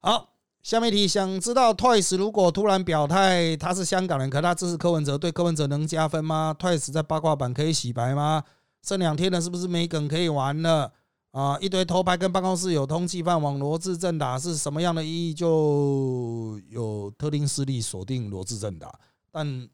[0.00, 8.42] 好，下面一题，想知道 Twice 如果突然表态他是香港人，可他支持柯文哲，对柯文哲能加分吗？Twice 在八卦版可以洗白吗？
[8.82, 10.90] 剩两天了，是不是没梗可以玩了
[11.30, 11.58] 啊？
[11.60, 15.34] 一堆偷拍跟办公室有通缉犯往罗志正打是什么样的意义？
[15.34, 18.98] 就有特定势力锁定罗志正打，
[19.30, 19.68] 但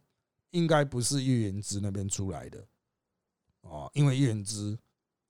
[0.51, 2.59] 应该不是叶元之那边出来的
[3.63, 4.79] 啊，因为叶元之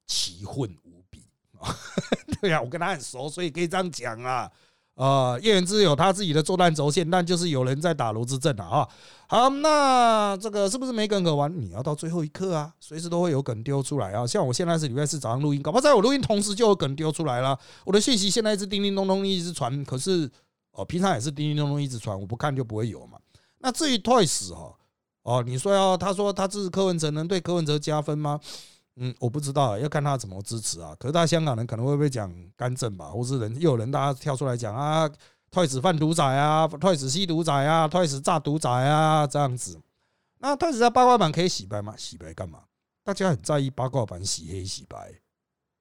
[0.07, 1.23] 奇混无比
[1.59, 1.75] 啊，
[2.41, 4.51] 对呀，我跟他很熟，所以可以这样讲啊。
[4.97, 8.89] 啊，叶元之有他自己的作战轴线，但就是有人在打罗志镇啊。
[9.29, 11.55] 好，那这个是不是没梗可玩？
[11.61, 14.27] 你要到最后一刻啊，随时都会有梗丢出来啊。
[14.27, 17.59] 像我现在是礼拜四早上录音，搞不好在我录音同时就有梗丢出来了。
[17.85, 20.31] 我的讯息现在一直叮叮咚咚一直传，可是
[20.73, 23.19] 哦，平常也是叮叮咚咚一直传，我不看就不会有嘛。
[23.59, 24.75] 那至于 Twice 哈，
[25.25, 28.41] 哦，你说要他说他支持柯文哲，能对柯文哲加分吗？
[28.97, 30.97] 嗯，我不知道，要看他怎么支持啊。
[30.99, 35.09] 可是他香港人可能会不会讲干政吧，或是人又有人大家跳出来讲啊，
[35.51, 39.81] 太子贩毒仔啊，太子吸毒仔啊，太子炸毒仔啊，这样子
[40.39, 41.95] 那太子在八卦版可以洗白吗？
[41.97, 42.61] 洗白干嘛？
[43.05, 45.13] 大家很在意八卦版洗黑洗白，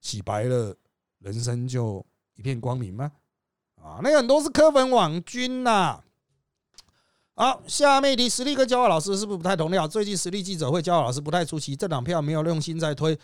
[0.01, 0.75] 洗白了，
[1.19, 3.11] 人生就一片光明吗？
[3.81, 6.03] 啊，那很多是科粉网军呐。
[7.37, 9.85] 好，下面一题，实力跟教化老师是不是不太同调？
[9.85, 13.17] 最近实力记者会，教化老师不太出席，这两票没有用心在推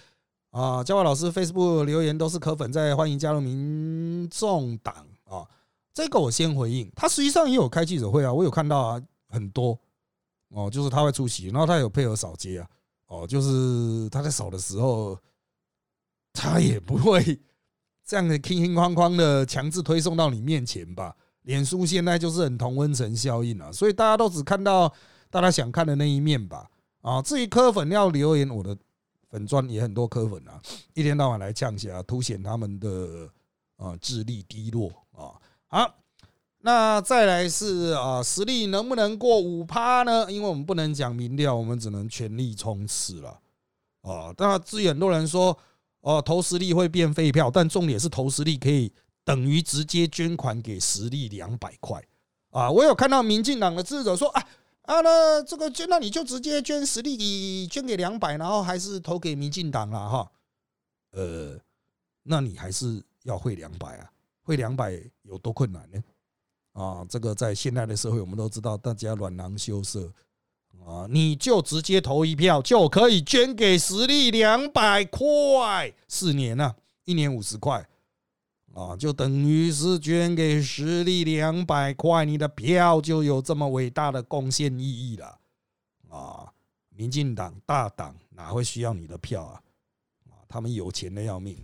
[0.49, 0.83] 啊。
[0.83, 4.93] 教化老师 Facebook 留言都是可粉在欢迎加入民众党
[5.23, 5.47] 啊。
[5.93, 9.79] 这个我先回应，他实际上也有开记者会啊，我有看到啊，很多
[10.49, 12.67] 哦，就是他会出席，然后他有配合扫街啊。
[13.07, 15.17] 哦，就是他在扫的时候，
[16.33, 17.39] 他也不会
[18.05, 21.15] 这样的轻轻框框的强制推送到你面前吧？
[21.43, 24.91] 脸书现在就是很同温层效应啊，所以大家都只看到
[25.29, 26.69] 大家想看的那一面吧？
[27.01, 28.77] 啊，至于科粉要留言，我的
[29.29, 30.61] 粉砖也很多科粉啊，
[30.93, 33.29] 一天到晚来呛下，凸显他们的
[33.77, 35.35] 啊智力低落啊。
[35.67, 35.95] 好。
[36.63, 40.31] 那再来是啊，实力能不能过五趴呢？
[40.31, 43.39] 因为我们不能讲民调，我们只能全力冲刺了
[44.03, 44.31] 啊。
[44.37, 45.57] 那至于很多人说
[46.01, 48.93] 哦，投实力会变废票，但重点是投实力可以
[49.31, 52.03] 等于直接捐款给实力两百块
[52.49, 52.69] 啊。
[52.69, 54.45] 我有看到民进党的支持者说啊
[54.81, 60.31] 啊，那这个捐，那你就直接捐实力捐给两百，然后还是投给民进党了哈。
[61.11, 61.57] 呃，
[62.23, 64.11] 那你还是要汇两百啊？
[64.41, 66.03] 汇两百有多困难呢？
[66.73, 70.11] 啊，这个在现代的社会，我们都知道，大家软囊羞涩
[70.85, 77.87] 啊，你就直接投一票，就可以捐给实力两百块，四年呢，一年五十块
[78.73, 85.39] 啊，就等于是捐给实力两百块，你的票就有这么伟大的贡献意义了
[86.09, 86.51] 啊！
[86.89, 89.61] 民进党大党哪会需要你的票啊？
[90.29, 91.57] 啊，他们有钱的要命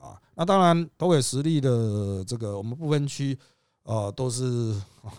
[0.00, 0.20] 啊！
[0.34, 3.38] 那当然投给实力的这个，我们不分区。
[3.84, 4.74] 啊，都是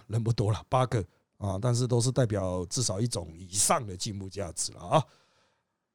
[0.08, 1.00] 人不多了，八个
[1.38, 5.06] 啊，但是都是代表至少一种以上的进步价值了啊。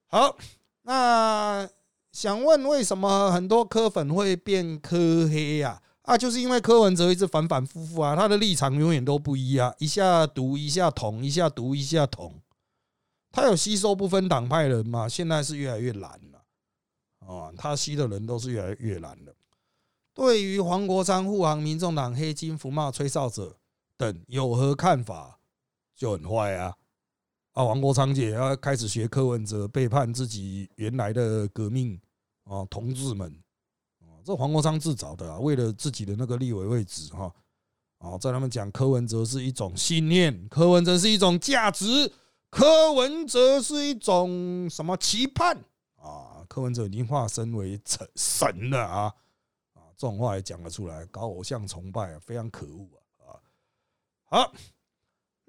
[0.06, 0.36] 好，
[0.82, 1.68] 那
[2.12, 5.80] 想问为什么很多科粉会变科黑呀？
[6.02, 12.40] 啊，就是因为柯文哲一直反反复复啊，他的立场永远都不一样，一下独一下统，一下独一下统，
[13.30, 15.08] 他有吸收不分党派人嘛？
[15.08, 16.42] 现在是越来越难了
[17.26, 19.32] 啊，他吸的人都是越来越难了。
[20.12, 23.56] 对于黄国昌护航民众党黑金福茂吹哨者
[23.96, 25.38] 等有何看法？
[25.94, 26.74] 就很坏啊！
[27.60, 32.00] 啊，黄国昌姐要开始学柯文哲，背叛自己原来的革命
[32.44, 33.30] 啊，同志们
[34.00, 37.30] 啊，这黄国昌自找的啊，为了自己的那个立委位置哈
[37.98, 42.10] 啊，在他们讲柯文哲是一种信念，柯文哲是一种价值，
[42.48, 45.54] 柯文哲是一种什么期盼
[45.96, 46.42] 啊？
[46.48, 49.14] 柯文哲已经化身为神神了啊！
[49.98, 53.36] 这种话也讲得出来，搞偶像崇拜啊，非常可恶啊！
[54.30, 54.52] 啊，好，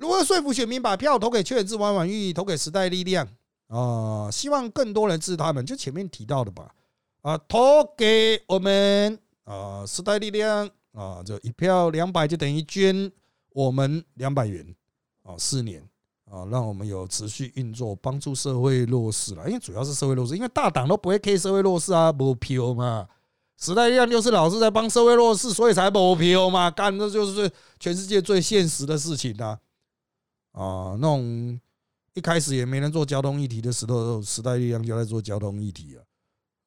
[0.02, 3.28] 如何说服选民把票投给邱远志、王婉玉，投给时代力量
[3.68, 4.28] 啊？
[4.32, 6.74] 希望更多人支持他们，就前面提到的吧？
[7.22, 13.12] 啊，投给我们啊，时代力量啊，就一票两百，就等于捐
[13.54, 14.66] 我们两百元
[15.22, 15.88] 啊，四年
[16.26, 19.48] 啊，让我们有持续运作，帮助社会弱势了。
[19.48, 23.08] 因为主要是社会弱势，因为大党都不会 K 社会弱势啊，不票嘛。
[23.60, 27.48] 时代力量就是老是在帮社会弱势，所以才投票嘛，干这就是
[27.80, 29.56] 全世界最现实的事情呐！
[30.52, 31.60] 啊，那种
[32.14, 36.04] 一开始也没人做交通议题的时候，时代力量就在做交通议题啊。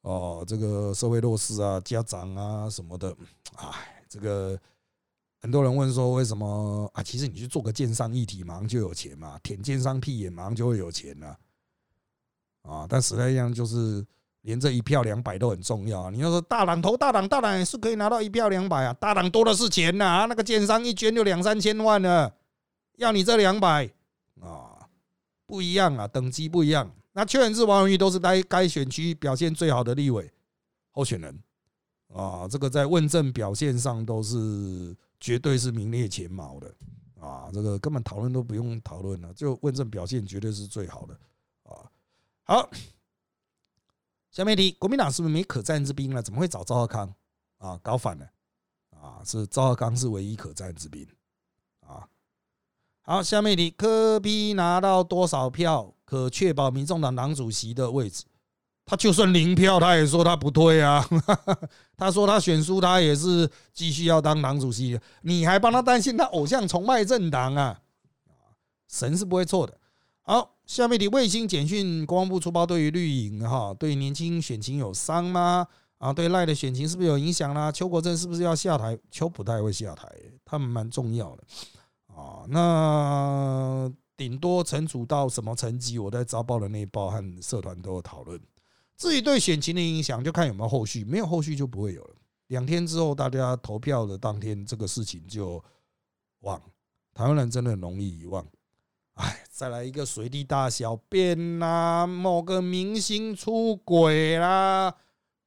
[0.01, 3.15] 哦，这个社会弱势啊，家长啊什么的，
[3.55, 4.59] 哎，这个
[5.41, 7.01] 很多人问说为什么啊？
[7.01, 11.37] 其实你去做个建商议题，马上就有钱嘛，舔建商屁眼，马上就会有钱了
[12.63, 12.85] 啊！
[12.89, 14.05] 但时代力量就是。
[14.45, 16.11] 连这一票两百都很重要啊！
[16.11, 20.27] 你要说大党投大党，大党也是可以拿到一票两百啊，大党多的是钱呐！
[20.29, 22.31] 那个建商一捐就两三千万了，
[22.97, 23.89] 要你这两百
[24.41, 24.87] 啊，
[25.45, 26.89] 不一样啊，等级不一样。
[27.13, 30.31] 那邱远志、王永玉都是该该选区表现最好的立委
[30.91, 31.39] 候选人
[32.13, 36.73] 啊，这个在问政表现上都是绝对是名列前茅的
[37.19, 41.13] 啊，这个根本讨论都不用讨论了，就问政表现绝对是最好的
[41.63, 41.89] 啊。
[42.43, 42.69] 好。
[44.31, 46.21] 下面题，国民党是不是没可战之兵了？
[46.21, 47.15] 怎么会找赵浩康
[47.57, 47.79] 啊？
[47.81, 48.29] 搞反了
[48.91, 49.21] 啊！
[49.23, 51.07] 是赵浩康是唯一可战之兵！
[53.05, 58.23] 好，下面题，科比拿到多少票可确保民众党党主席的位置？
[58.83, 61.07] 他就算零票，他也说他不退啊！
[61.95, 64.99] 他说他选输，他也是继续要当党主席。
[65.21, 67.79] 你还帮他担心他偶像崇拜政党啊？
[68.87, 69.77] 神是不会错的。
[70.23, 70.51] 好。
[70.65, 75.67] 下面的卫星简讯，国防部出包对于绿营哈，对年轻选情有伤吗？
[75.99, 77.71] 啊，对赖的选情是不是有影响啦？
[77.71, 78.97] 邱国正是不是要下台？
[79.11, 80.11] 邱不太会下台，
[80.43, 81.43] 他们蛮重要的
[82.15, 82.45] 啊。
[82.47, 88.39] 那顶多惩处到什么层级，我在招报的那一报和社团都有讨论。
[88.97, 92.15] 至于对选情的影响，就看有没有后续，没有后续就不会有了。
[92.47, 95.61] 两天之后，大家投票的当天，这个事情就
[96.41, 96.61] 忘。
[97.13, 98.45] 台湾人真的很容易遗忘。
[99.15, 104.95] 哎，再来一个随地大小便啦，某个明星出轨啦，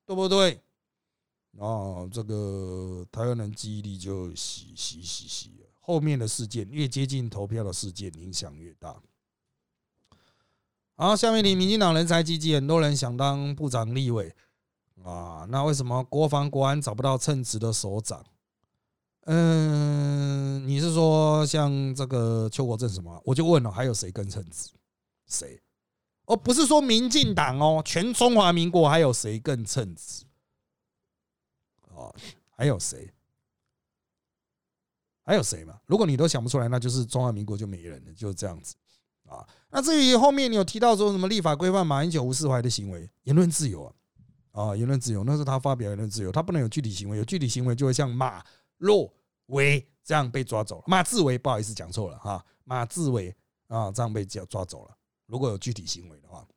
[0.05, 0.61] 对不对？
[1.59, 5.68] 哦，这个台湾人记忆力就洗洗洗洗了。
[5.89, 8.95] 后面的事件越接近投票的事件，影响越大。
[10.97, 14.31] 好，下面题，民进党人才济济，很多人想当部长、立委
[15.03, 15.47] 啊。
[15.49, 18.23] 那为什么国防、国安找不到称职的首长？
[19.25, 23.19] 嗯，你是说像这个邱国正什么？
[23.25, 24.69] 我就问了，还有谁更称职？
[25.27, 25.59] 谁？
[26.27, 30.27] 哦，不是说民进党哦，全中华民国还有谁更称职？
[31.95, 32.15] 哦，
[32.55, 33.11] 还有谁？
[35.29, 35.79] 还有谁嘛？
[35.85, 38.75] 如果你都想不出来，那就是中华民国就没人了，就是这样子。
[39.29, 43.93] 啊，那至于后面你有提到说什么立法规范马英九无释怀的行为，言论自由啊，
[44.53, 48.43] 啊，言论自由，那是他发表言论自由，他不能有具体行为，有具体行为就会像马
[48.79, 49.13] 若
[49.49, 50.85] 维这样被抓走了。
[50.87, 54.97] 马志伟不好意思讲错了哈，马志伟啊这样被叫抓走了。
[55.27, 56.49] 如果有具体行为的话，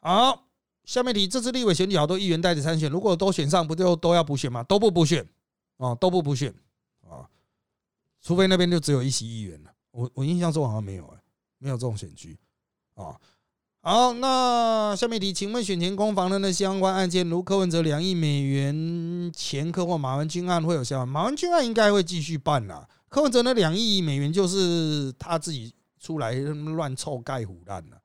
[0.00, 0.48] 好，
[0.84, 4.64] 下面题，这次立委选举好多议员带着参选，如果都选上，不就都要补选吗？
[4.64, 5.24] 都不补选
[5.76, 6.52] 啊，都不补选，
[8.22, 9.70] 除非那边就只有一席议员了。
[9.90, 11.20] 我我印象中好像没有哎，
[11.58, 12.38] 没有这种选区
[12.94, 13.14] 啊。
[13.82, 21.08] 好，那下面题，请问选前攻防的那相关案件，如柯文哲两亿美元前科或马文君案会有相关？
[21.08, 22.88] 马文君案应该会继续办啦。
[23.08, 28.00] 柯文哲那两亿美元就是他自己出来乱凑盖虎烂了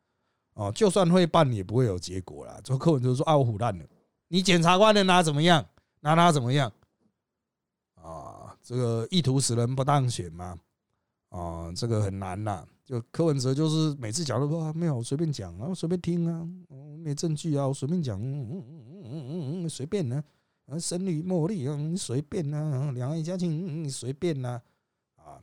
[0.55, 2.59] 哦，就算会办也不会有结果啦。
[2.63, 3.85] 就柯文哲说啊，我虎烂了，
[4.29, 5.63] 你检察官能拿怎么样？
[5.99, 6.71] 拿他怎么样？
[8.67, 10.57] 这个意图使人不当选嘛？
[11.29, 12.67] 啊，这个很难呐。
[12.85, 16.45] 就柯文哲就是每次讲都说没有，随便讲啊，随便听啊，
[16.97, 20.21] 没证据啊，我随便讲，嗯嗯嗯嗯嗯嗯，随便呢，
[20.65, 24.61] 啊，神女茉莉啊，随便啊，两岸家亲随便呐，
[25.15, 25.39] 啊，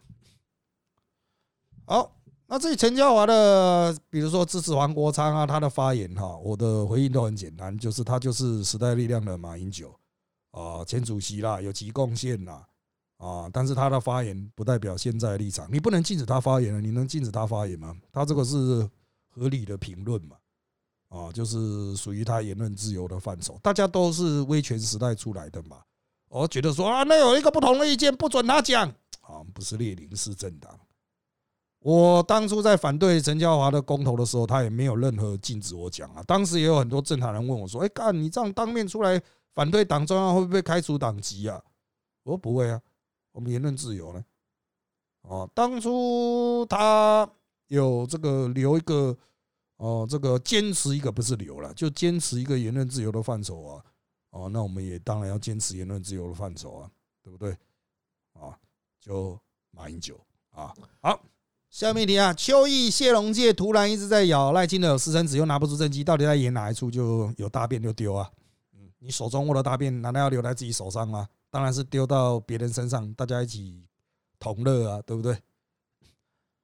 [1.86, 2.14] 好，
[2.46, 9.98] 那至于陈嘉华的，比如说支持黄国昌啊，他的发言哈，我的回应都很简单，就是他就是时代力量的马英九
[10.50, 12.66] 啊，前主席啦，有其贡献啦。
[13.24, 13.48] 啊！
[13.50, 16.78] 但是他的发言不代表现在立场，你不能禁止他发言了。
[16.78, 17.96] 你能禁止他发言吗？
[18.12, 18.86] 他这个是
[19.30, 20.36] 合理的评论嘛？
[21.08, 23.58] 啊，就是属于他言论自由的范畴。
[23.62, 25.78] 大家都是威权时代出来的嘛。
[26.28, 28.86] 我觉得说啊，那有一个不同的意见，不准他讲
[29.22, 30.78] 啊，不是列宁式政党。
[31.78, 36.22] 我当初在反对陈嘉华的公投的时候，他也没有任何禁止我讲啊。
[36.24, 39.18] 当时也有很多政坛人问我说：“哎，干你这样当面出来
[39.54, 41.58] 反对党中央，会不会开除党籍啊？”
[42.24, 42.78] 我说：“不会啊。”
[43.34, 44.24] 我们言论自由呢？
[45.22, 47.28] 哦，当初他
[47.66, 49.16] 有这个留一个
[49.76, 53.84] 哦，这个坚持一个不是留了，就坚持一个言论自由的范畴啊。
[54.30, 56.90] 哦，那我们也当然要坚持言论自由的范畴啊，
[57.24, 57.50] 对不对？
[58.34, 58.56] 啊，
[59.00, 59.36] 就
[59.72, 60.16] 马英九
[60.50, 60.72] 啊。
[61.00, 61.20] 好，
[61.70, 66.88] 下面题啊，邱毅谢龙介突然一直在咬赖清德私生子，又拿不出证据，到底在演哪一出？
[66.88, 68.30] 就有大便就丢啊。
[68.74, 71.28] 嗯，你手中握的大便，难道要留在自己手上吗？
[71.54, 73.86] 当然是丢到别人身上，大家一起
[74.40, 75.40] 同乐啊，对不对？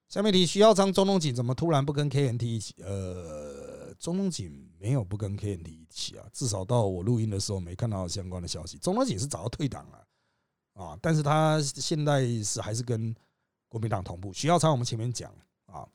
[0.08, 2.74] 下面题：徐耀昌、中东锦怎么突然不跟 KNT 一起？
[2.82, 8.78] 呃，中东锦没有不跟 KNT 一起啊，至少到我录音的时候没看到相关的消息。
[8.78, 10.04] 中东锦是早就退党了
[10.72, 13.14] 啊，但是他现在是还是跟
[13.68, 14.32] 国民党同步。
[14.32, 15.32] 徐耀昌我们前面讲
[15.66, 15.86] 啊，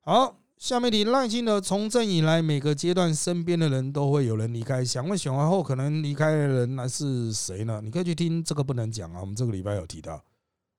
[0.00, 0.34] 好。
[0.56, 4.82] 下面题赖清德从政以来，每个阶段身边的人都会有人离开。
[4.84, 7.82] 想问选完后可能离开的人那是谁呢？
[7.84, 10.22] 你可以去听这个不能讲啊，我们这个礼拜有提到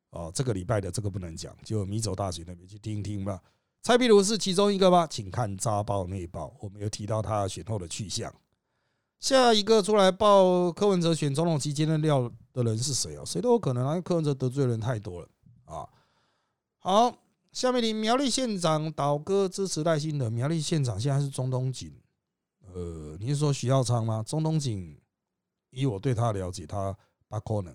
[0.10, 3.40] 哦，这个礼拜的这个不能讲，就米走大学那边去听听吧。
[3.84, 8.34] 蔡壁如是其中一个吧，请看扎报内报，我们有提到他选后的去向。
[9.20, 13.24] 下一个出来报柯文哲选总统期间的料的人是谁哦？
[13.24, 15.28] 谁都有可能啊，柯文哲得罪的人太多了
[15.66, 15.88] 啊。
[16.80, 17.16] 好。
[17.56, 20.30] 下面，你苗栗县长倒戈支持赖清德。
[20.30, 21.90] 苗栗县长现在是中东锦，
[22.74, 24.22] 呃，你是说徐耀昌吗？
[24.28, 25.00] 中东锦，
[25.70, 26.94] 以我对他了解，他
[27.30, 27.74] 不可能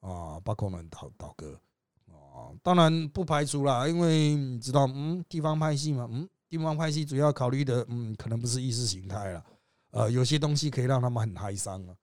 [0.00, 1.60] 啊，啊，不可能倒倒戈
[2.06, 2.56] 啊。
[2.62, 9.44] 当然不排除啦，因为你知道，嗯，地方派系嘛，嗯，地方派系主要考虑的，嗯，可能不是意识形态了，
[9.90, 11.96] 呃，有些东西可以让他们很嗨伤啊，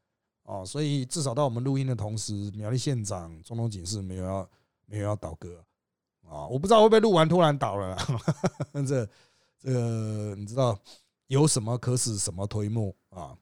[0.44, 4.48] 哦，所以至少到我们录音的同时，苗栗县长中东锦是没有要
[4.86, 5.66] 没有要倒戈。
[6.34, 7.96] 啊我不知道会不会录完突然倒了，
[8.88, 9.08] 这
[9.62, 10.78] 这个你知道
[11.28, 13.38] 有什么可使什么推磨啊？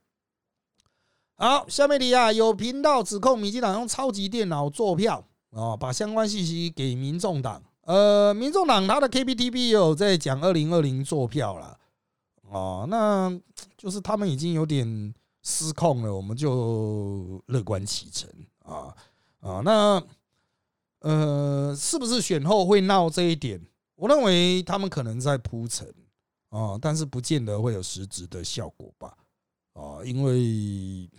[1.38, 11.80] 好，下面题啊，有频道指控民进党用超级电脑做票啊，把相关信息给民众党呃，民众党他的 KPTB 有在讲二零二零做票了，
[12.50, 13.32] 哦，那
[13.78, 18.30] 就是他们已经有点失控了，我们就乐观其成
[18.64, 18.94] 啊
[19.40, 20.00] 啊，那
[21.02, 23.62] 呃，是不是选后会闹这一点？
[23.96, 25.88] 我认为他们可能在铺陈
[26.50, 29.16] 啊，但是不见得会有实质的效果吧
[29.74, 31.10] 啊，因为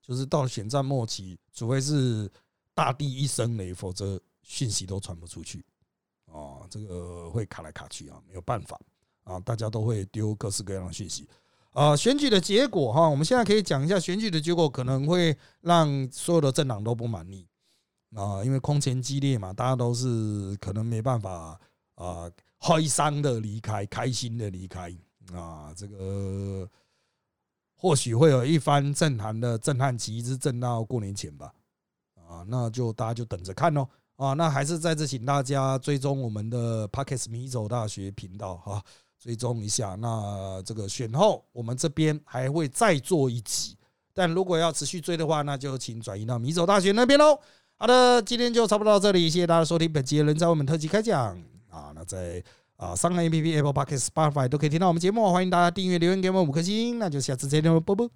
[0.00, 2.30] 就是到选战末期，除非是
[2.74, 5.64] 大地一声雷，否则讯息都传不出去。
[6.26, 8.80] 啊，这个会卡来卡去啊，没有办法
[9.24, 11.28] 啊，大家都会丢各式各样的讯息
[11.72, 11.96] 啊。
[11.96, 17.44] 选举的结果哈，我们现在可以讲一下选举的结果，可能会让所有的政党都不满意
[18.14, 21.58] 啊，因为空前激烈嘛，大家都是可能没办法
[21.94, 24.92] 啊，哀伤的离开，开心的离开
[25.32, 26.68] 啊，这个
[27.76, 31.52] 或许会有一番政坛的震撼期，一直震到过年前吧
[32.28, 33.88] 啊，那就大家就等着看喽。
[34.16, 38.84] 啊，那还是在这，请大家追踪我们的 Pockets 米走大学频道哈，
[39.18, 39.94] 追踪一下。
[39.94, 43.78] 那这个选后，我们这边还会再做一集，
[44.12, 47.40] 但如果要持续追的话，那就请转移到米走大学那边喽。
[47.82, 51.34] 好的，今天就差不多到这里，谢谢大家收听本期的人在我们特辑开讲
[51.70, 51.90] 啊。
[51.94, 52.44] 那在
[52.76, 58.10] 啊，上海 APP、Apple Podcast、Spotify 都可以听到我们节目，欢迎大家订阅、留言给我们五颗星，那就下次再见喽，啵啵。